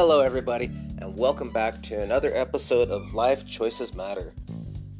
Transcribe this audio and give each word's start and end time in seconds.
Hello, 0.00 0.20
everybody, 0.20 0.66
and 1.00 1.18
welcome 1.18 1.50
back 1.50 1.82
to 1.82 2.00
another 2.00 2.30
episode 2.32 2.88
of 2.88 3.14
Life 3.14 3.44
Choices 3.48 3.94
Matter. 3.94 4.32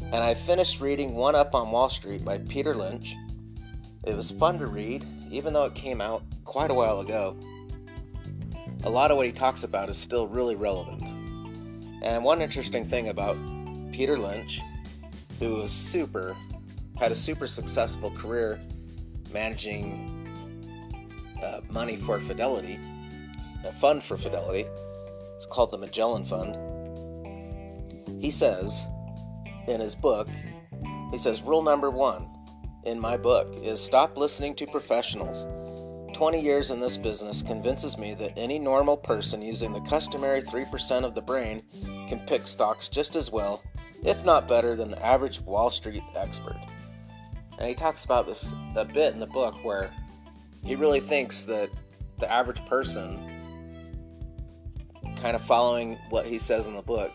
And 0.00 0.14
I 0.14 0.34
finished 0.34 0.80
reading 0.80 1.16
One 1.16 1.34
Up 1.34 1.52
on 1.52 1.72
Wall 1.72 1.90
Street 1.90 2.24
by 2.24 2.38
Peter 2.38 2.76
Lynch. 2.76 3.16
It 4.04 4.14
was 4.14 4.30
fun 4.30 4.56
to 4.60 4.68
read, 4.68 5.04
even 5.32 5.52
though 5.52 5.64
it 5.64 5.74
came 5.74 6.00
out 6.00 6.22
quite 6.44 6.70
a 6.70 6.74
while 6.74 7.00
ago. 7.00 7.36
A 8.84 8.88
lot 8.88 9.10
of 9.10 9.16
what 9.16 9.26
he 9.26 9.32
talks 9.32 9.64
about 9.64 9.88
is 9.88 9.96
still 9.96 10.28
really 10.28 10.54
relevant. 10.54 11.02
And 12.00 12.22
one 12.22 12.40
interesting 12.40 12.86
thing 12.86 13.08
about 13.08 13.36
Peter 13.90 14.16
Lynch, 14.16 14.60
who 15.40 15.56
was 15.56 15.72
super, 15.72 16.36
had 17.00 17.10
a 17.10 17.16
super 17.16 17.48
successful 17.48 18.12
career 18.12 18.60
managing 19.32 20.28
uh, 21.42 21.62
money 21.68 21.96
for 21.96 22.20
Fidelity, 22.20 22.78
a 23.64 23.72
fund 23.72 24.04
for 24.04 24.16
Fidelity. 24.16 24.66
It's 25.44 25.52
called 25.52 25.72
the 25.72 25.76
Magellan 25.78 26.24
Fund. 26.24 26.56
He 28.18 28.30
says 28.30 28.82
in 29.68 29.78
his 29.78 29.94
book, 29.94 30.26
he 31.10 31.18
says, 31.18 31.42
rule 31.42 31.60
number 31.60 31.90
one 31.90 32.30
in 32.84 32.98
my 32.98 33.18
book 33.18 33.54
is 33.62 33.78
stop 33.78 34.16
listening 34.16 34.54
to 34.54 34.66
professionals. 34.66 35.46
20 36.14 36.40
years 36.40 36.70
in 36.70 36.80
this 36.80 36.96
business 36.96 37.42
convinces 37.42 37.98
me 37.98 38.14
that 38.14 38.32
any 38.38 38.58
normal 38.58 38.96
person 38.96 39.42
using 39.42 39.70
the 39.74 39.82
customary 39.82 40.40
3% 40.40 41.04
of 41.04 41.14
the 41.14 41.20
brain 41.20 41.62
can 42.08 42.20
pick 42.20 42.48
stocks 42.48 42.88
just 42.88 43.14
as 43.14 43.30
well, 43.30 43.62
if 44.02 44.24
not 44.24 44.48
better, 44.48 44.74
than 44.74 44.90
the 44.90 45.04
average 45.04 45.42
Wall 45.42 45.70
Street 45.70 46.02
expert. 46.16 46.58
And 47.58 47.68
he 47.68 47.74
talks 47.74 48.06
about 48.06 48.26
this 48.26 48.54
a 48.76 48.86
bit 48.86 49.12
in 49.12 49.20
the 49.20 49.26
book 49.26 49.62
where 49.62 49.90
he 50.64 50.74
really 50.74 51.00
thinks 51.00 51.42
that 51.42 51.68
the 52.18 52.32
average 52.32 52.64
person, 52.64 53.23
kind 55.24 55.36
of 55.36 55.42
following 55.42 55.96
what 56.10 56.26
he 56.26 56.38
says 56.38 56.66
in 56.66 56.74
the 56.74 56.82
book, 56.82 57.10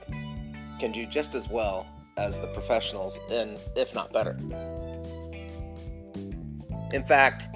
can 0.79 0.91
do 0.91 1.05
just 1.05 1.35
as 1.35 1.47
well 1.47 1.85
as 2.17 2.39
the 2.39 2.47
professionals, 2.47 3.19
and 3.29 3.59
if 3.75 3.93
not 3.93 4.11
better. 4.11 4.35
In 6.91 7.03
fact, 7.03 7.49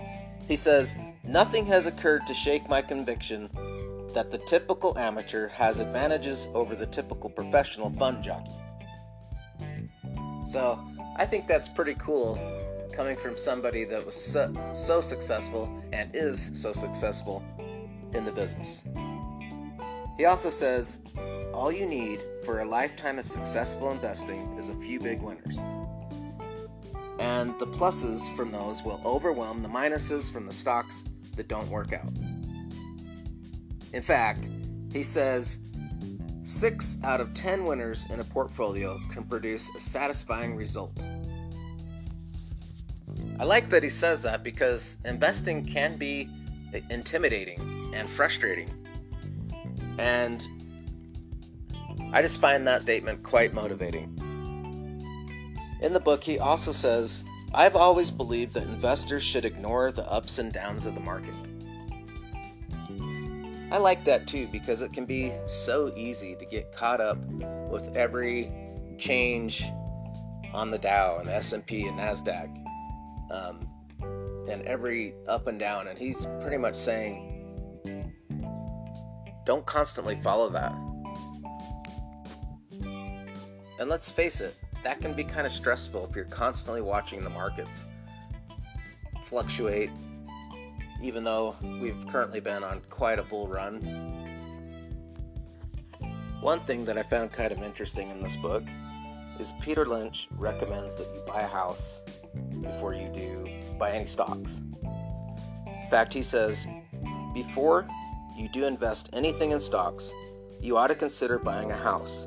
he 0.47 0.55
says, 0.55 0.95
Nothing 1.23 1.65
has 1.65 1.87
occurred 1.87 2.27
to 2.27 2.35
shake 2.35 2.69
my 2.69 2.83
conviction 2.83 3.49
that 4.13 4.29
the 4.29 4.37
typical 4.37 4.95
amateur 4.95 5.47
has 5.47 5.79
advantages 5.79 6.47
over 6.53 6.75
the 6.75 6.85
typical 6.85 7.31
professional 7.31 7.91
fund 7.93 8.23
jockey. 8.23 8.51
So, 10.45 10.79
I 11.17 11.25
think 11.25 11.47
that's 11.47 11.67
pretty 11.67 11.95
cool 11.95 12.37
coming 12.93 13.17
from 13.17 13.39
somebody 13.39 13.85
that 13.85 14.05
was 14.05 14.13
so, 14.13 14.53
so 14.73 15.01
successful 15.01 15.83
and 15.91 16.15
is 16.15 16.51
so 16.53 16.73
successful 16.73 17.43
in 18.13 18.23
the 18.23 18.31
business. 18.31 18.83
He 20.17 20.25
also 20.25 20.49
says 20.49 20.99
all 21.53 21.71
you 21.71 21.85
need 21.85 22.23
for 22.45 22.59
a 22.59 22.65
lifetime 22.65 23.19
of 23.19 23.27
successful 23.27 23.91
investing 23.91 24.55
is 24.57 24.69
a 24.69 24.75
few 24.75 24.99
big 24.99 25.21
winners. 25.21 25.59
And 27.19 27.57
the 27.59 27.67
pluses 27.67 28.35
from 28.35 28.51
those 28.51 28.83
will 28.83 29.01
overwhelm 29.05 29.61
the 29.61 29.69
minuses 29.69 30.31
from 30.31 30.45
the 30.45 30.53
stocks 30.53 31.03
that 31.35 31.47
don't 31.47 31.67
work 31.69 31.93
out. 31.93 32.11
In 33.93 34.01
fact, 34.01 34.49
he 34.91 35.03
says 35.03 35.59
six 36.43 36.97
out 37.03 37.21
of 37.21 37.33
ten 37.33 37.65
winners 37.65 38.05
in 38.09 38.19
a 38.19 38.23
portfolio 38.23 38.99
can 39.11 39.23
produce 39.23 39.69
a 39.75 39.79
satisfying 39.79 40.55
result. 40.55 40.99
I 43.39 43.45
like 43.45 43.69
that 43.69 43.83
he 43.83 43.89
says 43.89 44.21
that 44.23 44.43
because 44.43 44.97
investing 45.05 45.65
can 45.65 45.97
be 45.97 46.29
intimidating 46.89 47.91
and 47.95 48.09
frustrating. 48.09 48.82
And 49.97 50.45
I 52.11 52.21
just 52.21 52.39
find 52.39 52.67
that 52.67 52.81
statement 52.83 53.23
quite 53.23 53.53
motivating. 53.53 54.19
In 55.81 55.93
the 55.93 55.99
book, 55.99 56.23
he 56.23 56.39
also 56.39 56.71
says, 56.71 57.23
I've 57.53 57.75
always 57.75 58.09
believed 58.09 58.53
that 58.53 58.63
investors 58.63 59.23
should 59.23 59.45
ignore 59.45 59.91
the 59.91 60.09
ups 60.11 60.39
and 60.39 60.51
downs 60.51 60.85
of 60.85 60.95
the 60.95 61.01
market. 61.01 61.35
I 63.71 63.77
like 63.77 64.05
that 64.05 64.27
too 64.27 64.47
because 64.51 64.83
it 64.83 64.93
can 64.93 65.05
be 65.05 65.33
so 65.47 65.91
easy 65.95 66.35
to 66.35 66.45
get 66.45 66.71
caught 66.75 67.01
up 67.01 67.17
with 67.69 67.95
every 67.95 68.51
change 68.99 69.65
on 70.53 70.69
the 70.69 70.77
Dow 70.77 71.17
and 71.17 71.27
S&P 71.27 71.87
and 71.87 71.97
Nasdaq 71.97 72.55
um, 73.31 73.67
and 74.47 74.61
every 74.63 75.15
up 75.27 75.47
and 75.47 75.59
down. 75.59 75.87
And 75.87 75.97
he's 75.97 76.27
pretty 76.39 76.57
much 76.57 76.75
saying, 76.75 77.32
don't 79.45 79.65
constantly 79.65 80.19
follow 80.21 80.49
that. 80.49 80.73
And 83.79 83.89
let's 83.89 84.09
face 84.09 84.39
it, 84.41 84.55
that 84.83 85.01
can 85.01 85.13
be 85.13 85.23
kind 85.23 85.45
of 85.45 85.51
stressful 85.51 86.07
if 86.09 86.15
you're 86.15 86.25
constantly 86.25 86.81
watching 86.81 87.23
the 87.23 87.29
markets 87.29 87.85
fluctuate, 89.23 89.89
even 91.01 91.23
though 91.23 91.55
we've 91.81 92.05
currently 92.07 92.39
been 92.39 92.63
on 92.63 92.81
quite 92.89 93.19
a 93.19 93.23
bull 93.23 93.47
run. 93.47 93.81
One 96.39 96.59
thing 96.65 96.85
that 96.85 96.97
I 96.97 97.03
found 97.03 97.31
kind 97.31 97.51
of 97.51 97.63
interesting 97.63 98.09
in 98.09 98.21
this 98.21 98.35
book 98.35 98.63
is 99.39 99.53
Peter 99.61 99.85
Lynch 99.85 100.27
recommends 100.37 100.95
that 100.95 101.07
you 101.15 101.21
buy 101.25 101.41
a 101.41 101.47
house 101.47 102.01
before 102.61 102.93
you 102.93 103.09
do 103.13 103.49
buy 103.79 103.91
any 103.91 104.05
stocks. 104.05 104.61
In 105.65 105.87
fact, 105.89 106.13
he 106.13 106.21
says 106.21 106.67
before 107.33 107.87
you 108.35 108.49
do 108.49 108.65
invest 108.65 109.09
anything 109.13 109.51
in 109.51 109.59
stocks, 109.59 110.11
you 110.59 110.77
ought 110.77 110.87
to 110.87 110.95
consider 110.95 111.37
buying 111.39 111.71
a 111.71 111.77
house. 111.77 112.25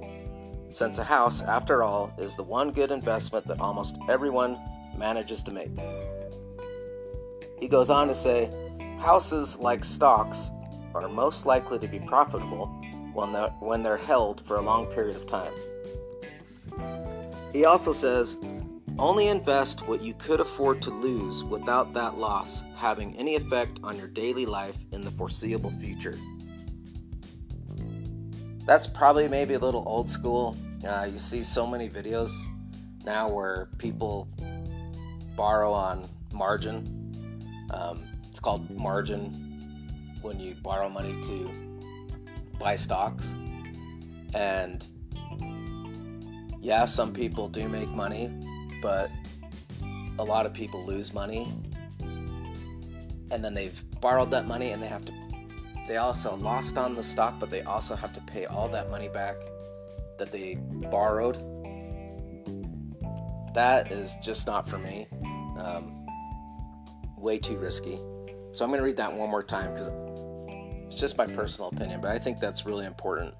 Since 0.71 0.99
a 0.99 1.05
house, 1.05 1.43
after 1.43 1.83
all, 1.83 2.13
is 2.19 2.37
the 2.37 2.43
one 2.43 2.71
good 2.71 2.91
investment 2.91 3.47
that 3.47 3.61
almost 3.61 3.97
everyone 4.09 4.59
manages 4.97 5.43
to 5.45 5.53
make. 5.53 5.71
He 7.59 7.69
goes 7.69 7.89
on 7.91 8.09
to 8.09 8.15
say 8.15 8.51
houses, 8.99 9.57
like 9.57 9.85
stocks, 9.85 10.51
are 10.95 11.09
most 11.09 11.47
likely 11.47 11.79
to 11.79 11.89
be 11.89 11.99
profitable 12.01 12.67
when 13.13 13.33
they're, 13.33 13.49
when 13.61 13.83
they're 13.83 13.97
held 13.97 14.47
for 14.47 14.57
a 14.57 14.63
long 14.63 14.87
period 14.87 15.17
of 15.17 15.27
time. 15.27 15.53
He 17.53 17.65
also 17.65 17.93
says 17.93 18.37
only 18.99 19.29
invest 19.29 19.87
what 19.87 20.03
you 20.03 20.15
could 20.15 20.41
afford 20.41 20.81
to 20.83 20.91
lose 20.91 21.45
without 21.45 21.93
that 21.93 22.17
loss 22.17 22.63
having 22.77 23.15
any 23.17 23.35
effect 23.35 23.79
on 23.83 23.97
your 23.97 24.09
daily 24.09 24.47
life 24.47 24.77
in 24.93 25.03
the 25.03 25.11
foreseeable 25.13 25.71
future. 25.73 26.19
That's 28.65 28.87
probably 28.87 29.29
maybe 29.29 29.55
a 29.55 29.59
little 29.59 29.85
old 29.87 30.11
school. 30.11 30.57
Uh, 30.87 31.09
you 31.11 31.19
see 31.19 31.45
so 31.45 31.67
many 31.67 31.89
videos 31.89 32.31
now 33.05 33.29
where 33.29 33.69
people 33.79 34.29
borrow 35.37 35.73
on 35.73 36.09
margin. 36.33 37.13
Um, 37.73 38.03
it's 38.29 38.41
called 38.41 38.69
margin 38.71 39.33
when 40.23 40.41
you 40.41 40.55
borrow 40.63 40.89
money 40.89 41.13
to 41.23 41.51
buy 42.59 42.77
stocks. 42.77 43.35
And 44.35 44.85
yeah, 46.61 46.87
some 46.87 47.13
people 47.13 47.49
do 47.49 47.69
make 47.69 47.89
money 47.91 48.31
but 48.83 49.11
a 50.19 50.25
lot 50.25 50.47
of 50.47 50.53
people 50.53 50.85
lose 50.85 51.13
money 51.13 51.53
and 53.31 53.45
then 53.45 53.55
they've 53.55 53.83
borrowed 54.01 54.31
that 54.31 54.47
money 54.47 54.71
and 54.71 54.83
they 54.83 54.87
have 54.87 55.05
to 55.05 55.13
they 55.87 55.99
also 55.99 56.35
lost 56.37 56.77
on 56.77 56.95
the 56.95 57.03
stock 57.03 57.39
but 57.39 57.51
they 57.51 57.63
also 57.63 57.95
have 57.95 58.13
to 58.13 58.21
pay 58.23 58.45
all 58.47 58.69
that 58.69 58.91
money 58.91 59.09
back 59.09 59.37
that 60.19 60.33
they 60.33 60.55
borrowed. 60.91 61.37
That 63.55 63.91
is 63.93 64.17
just 64.23 64.47
not 64.47 64.69
for 64.69 64.79
me. 64.79 65.07
Um, 65.59 66.07
way 67.17 67.39
too 67.39 67.57
risky. 67.57 67.97
So 68.53 68.65
i'm 68.65 68.71
going 68.71 68.79
to 68.79 68.85
read 68.85 68.97
that 68.97 69.13
one 69.13 69.31
more 69.31 69.43
time 69.43 69.73
because 69.73 69.91
it's 70.87 70.97
just 70.97 71.19
my 71.19 71.27
personal 71.27 71.69
opinion 71.69 72.01
but 72.01 72.11
i 72.11 72.19
think 72.19 72.41
that's 72.41 72.65
really 72.67 72.87
important. 72.87 73.35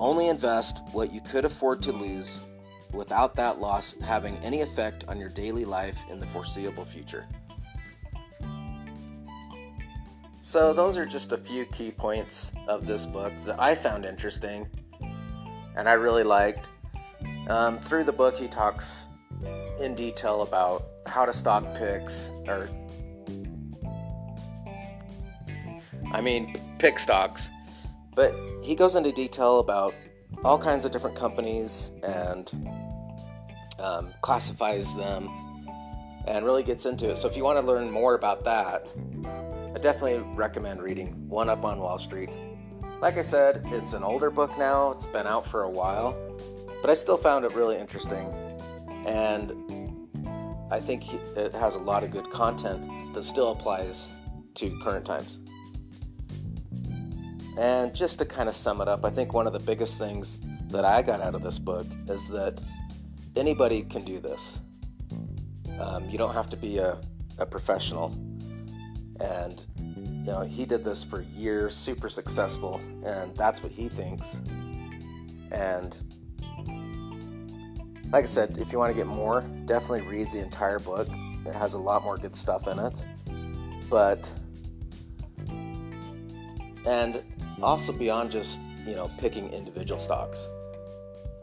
Only 0.00 0.28
invest 0.28 0.80
what 0.92 1.12
you 1.12 1.20
could 1.20 1.44
afford 1.44 1.82
to 1.82 1.92
lose 1.92 2.40
without 2.94 3.34
that 3.34 3.60
loss 3.60 3.94
having 4.02 4.36
any 4.38 4.62
effect 4.62 5.04
on 5.08 5.18
your 5.18 5.28
daily 5.28 5.64
life 5.64 5.98
in 6.10 6.20
the 6.20 6.26
foreseeable 6.26 6.84
future. 6.84 7.26
So, 10.42 10.72
those 10.72 10.96
are 10.96 11.06
just 11.06 11.32
a 11.32 11.38
few 11.38 11.64
key 11.66 11.90
points 11.90 12.52
of 12.68 12.86
this 12.86 13.06
book 13.06 13.32
that 13.44 13.60
I 13.60 13.74
found 13.74 14.04
interesting 14.04 14.68
and 15.76 15.88
I 15.88 15.94
really 15.94 16.22
liked. 16.22 16.68
Um, 17.48 17.78
through 17.78 18.04
the 18.04 18.12
book, 18.12 18.38
he 18.38 18.48
talks 18.48 19.06
in 19.80 19.94
detail 19.94 20.42
about 20.42 20.86
how 21.06 21.24
to 21.24 21.32
stock 21.32 21.74
picks, 21.74 22.30
or 22.46 22.68
I 26.12 26.20
mean, 26.20 26.60
pick 26.78 26.98
stocks, 26.98 27.48
but 28.14 28.34
he 28.62 28.74
goes 28.74 28.94
into 28.96 29.12
detail 29.12 29.58
about 29.58 29.94
all 30.44 30.58
kinds 30.58 30.84
of 30.84 30.92
different 30.92 31.16
companies 31.16 31.92
and 32.02 32.52
um, 33.78 34.12
classifies 34.20 34.94
them 34.94 35.30
and 36.26 36.44
really 36.44 36.62
gets 36.62 36.86
into 36.86 37.10
it. 37.10 37.16
So 37.16 37.28
if 37.28 37.36
you 37.36 37.44
want 37.44 37.58
to 37.58 37.66
learn 37.66 37.90
more 37.90 38.14
about 38.14 38.44
that, 38.44 38.90
I 39.74 39.78
definitely 39.78 40.18
recommend 40.34 40.82
reading 40.82 41.28
One 41.28 41.48
Up 41.48 41.64
on 41.64 41.78
Wall 41.78 41.98
Street 41.98 42.30
Like 43.00 43.16
I 43.16 43.22
said, 43.22 43.66
it's 43.66 43.92
an 43.92 44.02
older 44.02 44.30
book 44.30 44.56
now, 44.56 44.92
it's 44.92 45.06
been 45.06 45.26
out 45.26 45.46
for 45.46 45.62
a 45.62 45.70
while, 45.70 46.16
but 46.80 46.90
I 46.90 46.94
still 46.94 47.16
found 47.16 47.44
it 47.44 47.52
really 47.54 47.76
interesting. 47.76 48.32
And 49.06 49.52
I 50.70 50.78
think 50.78 51.12
it 51.36 51.54
has 51.54 51.74
a 51.74 51.78
lot 51.78 52.04
of 52.04 52.10
good 52.10 52.30
content 52.30 53.14
that 53.14 53.24
still 53.24 53.52
applies 53.52 54.10
to 54.54 54.78
current 54.82 55.04
times. 55.04 55.40
And 57.56 57.94
just 57.94 58.18
to 58.18 58.24
kind 58.24 58.48
of 58.48 58.54
sum 58.54 58.80
it 58.80 58.88
up, 58.88 59.04
I 59.04 59.10
think 59.10 59.32
one 59.32 59.46
of 59.46 59.52
the 59.52 59.60
biggest 59.60 59.98
things 59.98 60.40
that 60.68 60.84
I 60.84 61.02
got 61.02 61.20
out 61.20 61.34
of 61.34 61.42
this 61.42 61.58
book 61.58 61.86
is 62.08 62.28
that 62.28 62.60
anybody 63.36 63.82
can 63.82 64.04
do 64.04 64.18
this. 64.18 64.58
Um, 65.78 66.08
you 66.08 66.18
don't 66.18 66.34
have 66.34 66.50
to 66.50 66.56
be 66.56 66.78
a, 66.78 67.00
a 67.38 67.46
professional. 67.46 68.16
And, 69.20 69.64
you 69.78 70.32
know, 70.32 70.40
he 70.40 70.64
did 70.64 70.84
this 70.84 71.04
for 71.04 71.20
years, 71.20 71.76
super 71.76 72.08
successful, 72.08 72.80
and 73.04 73.34
that's 73.36 73.62
what 73.62 73.70
he 73.70 73.88
thinks. 73.88 74.36
And 75.52 75.96
like 78.10 78.24
I 78.24 78.26
said, 78.26 78.58
if 78.58 78.72
you 78.72 78.78
want 78.78 78.90
to 78.90 78.96
get 78.96 79.06
more, 79.06 79.42
definitely 79.66 80.02
read 80.02 80.32
the 80.32 80.40
entire 80.40 80.78
book. 80.78 81.08
It 81.46 81.54
has 81.54 81.74
a 81.74 81.78
lot 81.78 82.02
more 82.02 82.16
good 82.16 82.34
stuff 82.34 82.66
in 82.66 82.78
it. 82.78 82.94
But, 83.88 84.32
and 86.86 87.22
also 87.64 87.92
beyond 87.92 88.30
just, 88.30 88.60
you 88.86 88.94
know, 88.94 89.10
picking 89.18 89.52
individual 89.52 90.00
stocks, 90.00 90.46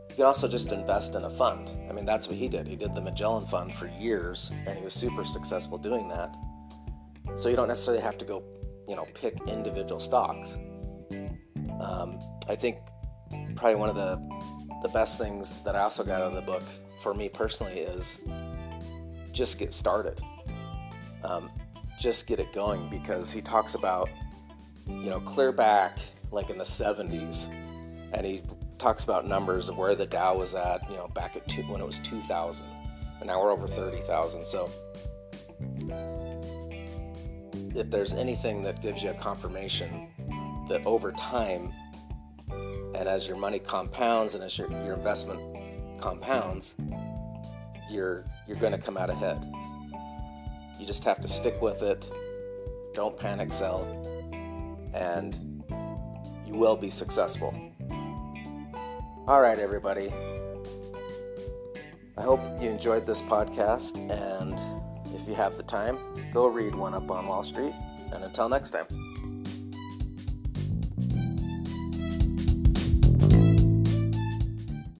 you 0.09 0.15
can 0.15 0.25
also 0.25 0.47
just 0.47 0.71
invest 0.71 1.15
in 1.15 1.23
a 1.23 1.29
fund. 1.29 1.69
I 1.89 1.93
mean, 1.93 2.05
that's 2.05 2.27
what 2.27 2.37
he 2.37 2.47
did. 2.47 2.67
He 2.67 2.75
did 2.75 2.93
the 2.95 3.01
Magellan 3.01 3.47
Fund 3.47 3.73
for 3.73 3.87
years, 3.87 4.51
and 4.65 4.77
he 4.77 4.83
was 4.83 4.93
super 4.93 5.25
successful 5.25 5.77
doing 5.77 6.07
that. 6.09 6.35
So 7.35 7.49
you 7.49 7.55
don't 7.55 7.67
necessarily 7.67 8.03
have 8.03 8.17
to 8.17 8.25
go, 8.25 8.43
you 8.87 8.95
know, 8.95 9.07
pick 9.13 9.39
individual 9.47 9.99
stocks. 9.99 10.55
Um, 11.79 12.19
I 12.47 12.55
think 12.55 12.77
probably 13.55 13.75
one 13.75 13.89
of 13.89 13.95
the 13.95 14.19
the 14.81 14.89
best 14.89 15.19
things 15.19 15.57
that 15.63 15.75
I 15.75 15.81
also 15.81 16.03
got 16.03 16.21
out 16.21 16.29
of 16.29 16.33
the 16.33 16.41
book 16.41 16.63
for 17.03 17.13
me 17.13 17.29
personally 17.29 17.79
is 17.79 18.17
just 19.31 19.59
get 19.59 19.73
started. 19.73 20.19
Um, 21.23 21.51
just 21.99 22.25
get 22.25 22.39
it 22.39 22.51
going 22.51 22.89
because 22.89 23.31
he 23.31 23.41
talks 23.41 23.75
about, 23.75 24.09
you 24.99 25.09
know, 25.09 25.19
clear 25.21 25.51
back 25.51 25.97
like 26.31 26.49
in 26.49 26.57
the 26.57 26.63
70s, 26.63 27.47
and 28.13 28.25
he 28.25 28.41
talks 28.77 29.03
about 29.03 29.27
numbers 29.27 29.69
of 29.69 29.77
where 29.77 29.95
the 29.95 30.05
Dow 30.05 30.37
was 30.37 30.55
at, 30.55 30.89
you 30.89 30.95
know, 30.95 31.07
back 31.09 31.35
at 31.35 31.47
two, 31.47 31.61
when 31.63 31.81
it 31.81 31.85
was 31.85 31.99
2,000, 31.99 32.65
and 33.19 33.27
now 33.27 33.41
we're 33.41 33.51
over 33.51 33.67
30,000. 33.67 34.45
So 34.45 34.69
if 37.75 37.89
there's 37.89 38.13
anything 38.13 38.61
that 38.61 38.81
gives 38.81 39.03
you 39.03 39.09
a 39.09 39.13
confirmation 39.15 40.07
that 40.69 40.85
over 40.85 41.11
time 41.11 41.71
and 42.95 43.07
as 43.07 43.27
your 43.27 43.37
money 43.37 43.59
compounds 43.59 44.35
and 44.35 44.43
as 44.43 44.57
your, 44.57 44.69
your 44.83 44.95
investment 44.95 45.39
compounds 46.01 46.73
you're 47.91 48.25
you're 48.47 48.57
going 48.57 48.71
to 48.71 48.77
come 48.77 48.97
out 48.97 49.09
ahead. 49.09 49.39
You 50.79 50.85
just 50.85 51.03
have 51.03 51.21
to 51.21 51.27
stick 51.27 51.61
with 51.61 51.83
it. 51.83 52.09
Don't 52.93 53.17
panic 53.17 53.53
sell 53.53 53.85
and 54.93 55.35
you 56.45 56.55
will 56.55 56.75
be 56.75 56.89
successful 56.89 57.53
all 59.27 59.41
right 59.41 59.59
everybody 59.59 60.11
i 62.17 62.21
hope 62.21 62.41
you 62.61 62.69
enjoyed 62.69 63.05
this 63.05 63.21
podcast 63.21 63.97
and 64.11 64.59
if 65.13 65.27
you 65.27 65.35
have 65.35 65.57
the 65.57 65.63
time, 65.63 65.97
go 66.33 66.47
read 66.47 66.73
One 66.73 66.93
Up 66.93 67.09
on 67.11 67.27
Wall 67.27 67.43
Street. 67.43 67.73
And 68.13 68.23
until 68.23 68.49
next 68.49 68.71
time. 68.71 69.10